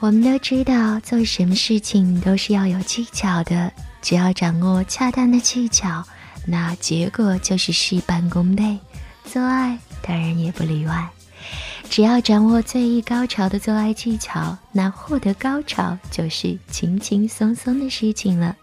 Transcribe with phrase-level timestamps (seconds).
[0.00, 3.70] 我们都知道，做什么事情都是要有技巧的。
[4.00, 6.02] 只要掌握恰当的技巧，
[6.46, 8.78] 那结果就是事半功倍。
[9.26, 11.06] 做爱当然也不例外。
[11.90, 18.56] 只要掌握最易高潮的做爱技巧，那获得高潮就是轻轻松松的事情了。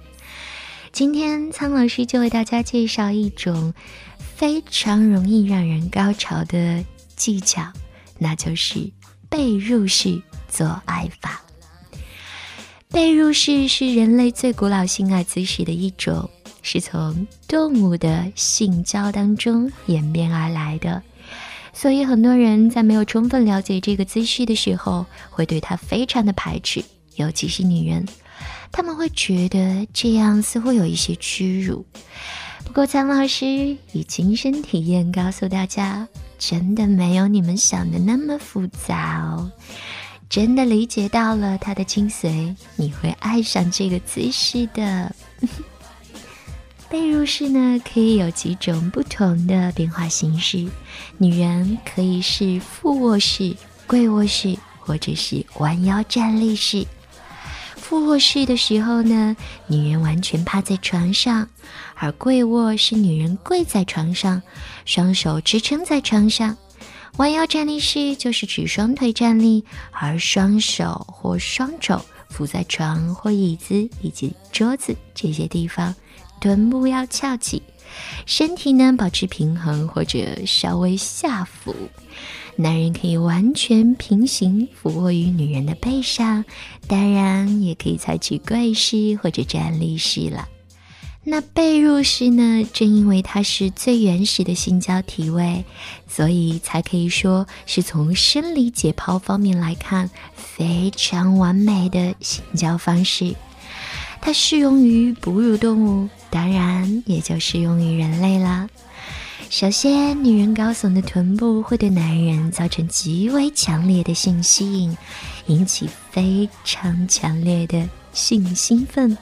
[0.92, 3.76] 今天苍老师就为大家介绍一种
[4.18, 6.84] 非常容易让人高潮的
[7.16, 7.72] 技巧，
[8.18, 8.92] 那就是
[9.30, 11.42] 被入式做爱法。
[12.90, 16.30] 被入式是人类最古老性爱姿势的一种，
[16.62, 21.04] 是从动物的性交当中演变而来的。
[21.74, 26.84] 所以很多人在没有充分了解这个姿势的时候，会对它非常的排斥，
[27.16, 28.08] 尤其是女人，
[28.72, 31.86] 他们会觉得这样似乎有一些屈辱。
[32.66, 33.46] 不过苍老师
[33.92, 36.08] 以亲身体验告诉大家，
[36.40, 39.52] 真的没有你们想的那么复杂哦。
[40.30, 45.16] 真的理解到了它的精髓，你会爱上这个姿势的。
[46.90, 50.70] 被入式呢，可以有几种不同的变化形式。
[51.18, 56.86] 女人可以是俯卧式、跪卧式，或者是弯腰站立式。
[57.76, 59.36] 俯卧式的时候呢，
[59.68, 61.46] 女人完全趴在床上；
[61.96, 64.42] 而跪卧是女人跪在床上，
[64.86, 66.56] 双手支撑在床上。
[67.18, 75.96] 弯腰站立式就是指双腿站立，而双手或双肘扶在床或椅子以及桌子这些地方，
[76.40, 77.64] 臀部要翘起，
[78.28, 81.76] 身体呢保持平衡或者稍微下俯。
[82.56, 86.46] 男人可以完全平行俯卧于女人的背上，
[86.88, 90.48] 当然也可以采取跪式或者站立式了。
[91.30, 92.66] 那被褥式呢？
[92.72, 95.66] 正因为它是最原始的性交体位，
[96.08, 103.36] 所以才可以说是从生理解剖方面来看非常完美的性交方式。
[104.22, 108.70] 它适用于哺乳动物，当然也就适用于人类啦。
[109.50, 114.98] 首先，女人高耸的臀部会对男人造成极为强烈的性吸引，
[115.48, 119.18] 引起非常强烈的性兴奋。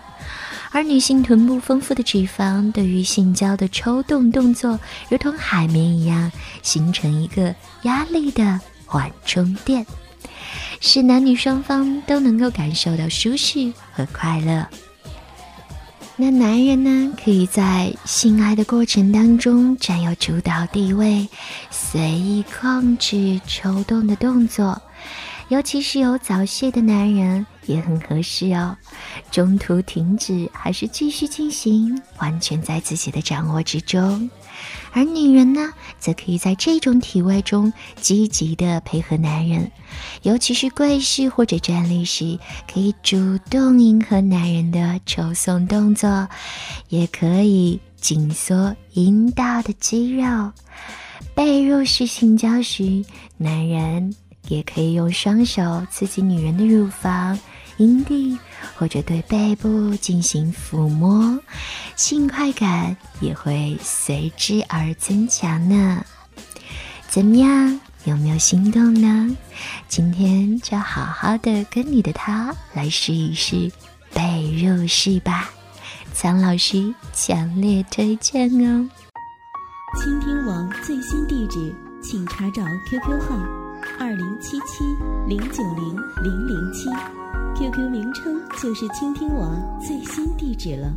[0.76, 4.78] 而女性臀部丰富的脂肪，对于性交的抽动动作，
[5.08, 6.30] 如同海绵一样，
[6.64, 9.86] 形成一个压力的缓冲垫，
[10.82, 14.68] 使男女双方都能够感受到舒适和快乐。
[16.18, 21.30] 那男人呢，可以在性爱的过程当中占有主导地位，
[21.72, 24.82] 随意控制抽动的动作。
[25.48, 28.76] 尤其是有早泄的男人也很合适哦，
[29.32, 34.30] 中途停止还是继续进行，完全在自己的掌握之中。
[34.92, 39.70] 而女人呢，则可以在这种体位中积极的配合男人，
[40.22, 42.40] 尤其是跪式或者站立时，
[42.72, 46.28] 可以主动迎合男人的抽送动作，
[46.90, 50.52] 也可以紧缩阴道的肌肉。
[51.34, 53.04] 被入式性交时，
[53.38, 54.16] 男人。
[54.48, 57.36] 也可以用双手刺激女人的乳房、
[57.78, 58.38] 阴蒂，
[58.78, 61.40] 或者对背部进行抚摸，
[61.96, 66.06] 性快感也会随之而增强呢。
[67.08, 67.80] 怎么样？
[68.06, 69.36] 有没有心动呢？
[69.88, 73.72] 今天就好好的跟你的他来试一试
[74.14, 75.50] 被入式吧，
[76.14, 78.88] 苍老师强烈推荐哦。
[80.02, 83.65] 倾听网最新地址，请查找 QQ 号。
[84.00, 84.84] 二零七七
[85.28, 86.90] 零九零零零七
[87.56, 90.94] ，QQ 名称就是倾听网最新地址了。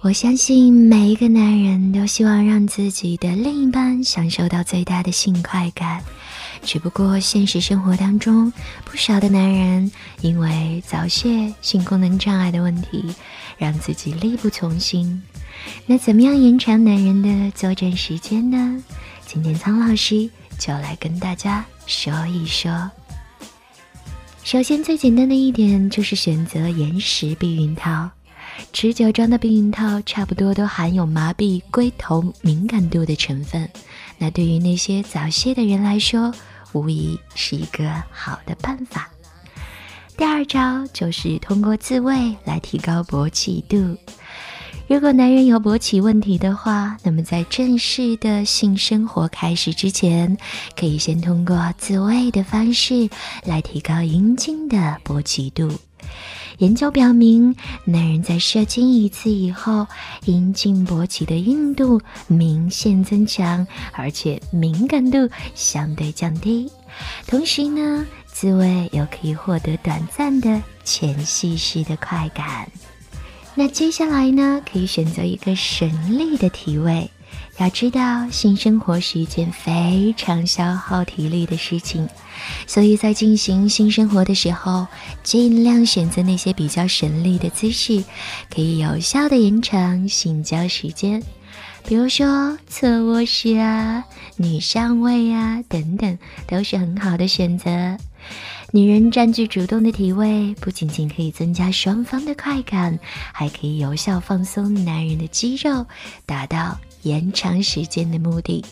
[0.00, 6.00] 我相信每一个男人都希望让自己的另一半享受到最大的性快感，
[6.62, 8.52] 只不过现实生活当中，
[8.84, 9.90] 不少的男人
[10.20, 13.04] 因为早泄、性功能障碍的问题，
[13.56, 15.22] 让自己力不从心。
[15.86, 18.82] 那怎么样延长男人的作战时间呢？
[19.26, 20.28] 今天苍老师
[20.58, 22.90] 就来跟大家说一说。
[24.44, 28.10] 首先，最简单的一点就是选择延时避孕套。
[28.72, 33.68] 持久装的避孕套差不多都含有麻痹龟头敏感度的成分。
[34.18, 36.32] 那对于那些早泄的人来说，
[36.72, 39.08] 无疑是一个好的办法。
[40.16, 43.96] 第二招就是通过自慰来提高勃起度。
[44.88, 50.36] 如果男人有勃起问题的话，那么在正式的性生活开始之前，
[50.74, 53.08] 可以先通过自慰的方式
[53.44, 55.70] 来提高阴茎的勃起度。
[56.58, 59.86] 研究表明，男人在射精一次以后，
[60.24, 66.70] 阴茎勃起的硬度明显增强，而且敏感度相对降低。
[67.26, 72.68] 同时呢，自慰又可以获得短暂的前戏式的快感。
[73.54, 74.60] 那接下来呢？
[74.70, 77.10] 可以选择一个省力的体位。
[77.58, 82.08] 要知道，性生活是一件非常消耗体力的事情，
[82.66, 84.86] 所以在进行性生活的时候，
[85.22, 88.04] 尽量选择那些比较省力的姿势，
[88.54, 91.22] 可以有效的延长性交时间。
[91.84, 94.04] 比如说侧卧式啊、
[94.36, 97.96] 女上位啊等等，都是很好的选择。
[98.70, 102.98] 女人占据主动的体位，不仅仅可以增加双方的快感，
[103.32, 105.86] 还可以有效放松男人的肌肉，
[106.26, 108.64] 达到延长时间的目的。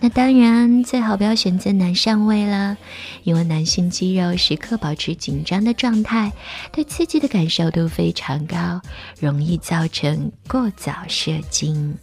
[0.00, 2.76] 那当然最好不要选择男上位了，
[3.22, 6.32] 因为男性肌肉时刻保持紧张的状态，
[6.72, 8.80] 对刺激的感受度非常高，
[9.20, 11.96] 容易造成过早射精。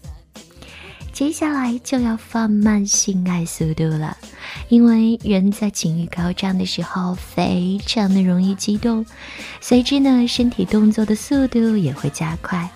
[1.11, 4.15] 接下来就要放慢性爱速度了，
[4.69, 9.05] 因为人在情欲高涨的时候非常的容易激动，
[9.59, 12.69] 随之呢，身体动作的速度也会加快。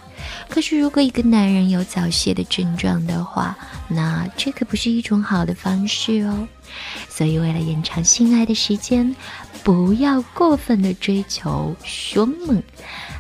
[0.50, 6.48] 可是如果一个男人有早泄的症状的话，那这可不是一种好的方式哦。
[7.10, 9.16] 所以为了延长性爱的时间，
[9.64, 12.62] 不要过分的追求凶猛。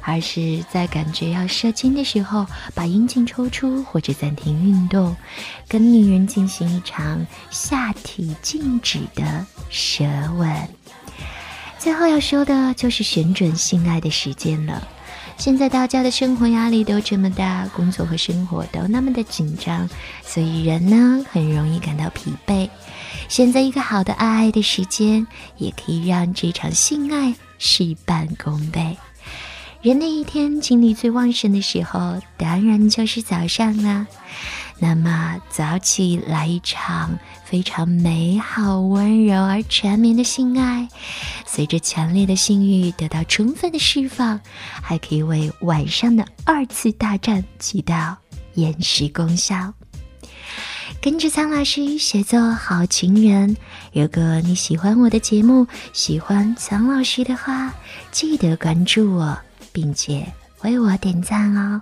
[0.06, 2.46] 而是在感觉要射精的时候，
[2.76, 5.16] 把阴茎抽出或者暂停运动，
[5.66, 10.04] 跟女人进行一场下体静止的舌
[10.36, 10.52] 吻。
[11.80, 14.86] 最后要说的就是选准性爱的时间了。
[15.44, 19.90] 现在大家的生活压力都这么大，工作和生活都那么的紧张，
[20.24, 22.70] 所以人呢很容易感到疲惫。
[23.28, 28.98] 选择一个好的爱爱的时间，也可以让这场性爱事半功倍。
[29.82, 34.08] 人的一天精力最旺盛的时候，当然就是早上啦。
[34.84, 40.90] 那么早起来一场非常美好、温柔而缠绵的性爱，
[41.46, 44.38] 随着强烈的性欲得到充分的释放，
[44.82, 48.18] 还可以为晚上的二次大战起到
[48.56, 49.74] 延时功效。
[51.02, 53.56] 跟着苍老师学做好情人。
[53.94, 57.74] 如果你喜欢我的节目，喜欢苍老师的话，
[58.12, 59.40] 记得关注我。
[59.72, 60.32] 并且
[60.62, 61.82] 为我点赞哦！